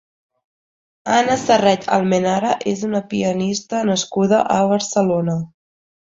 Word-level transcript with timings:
Anna 1.17 1.33
Serret 1.41 1.83
Almenara 1.97 2.53
és 2.71 2.81
una 2.87 3.01
pianista 3.11 3.81
nascuda 3.91 4.39
a 4.55 4.57
Barcelona. 4.73 5.37